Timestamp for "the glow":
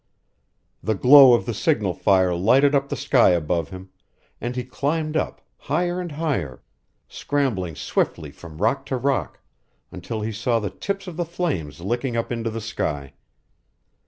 0.81-1.35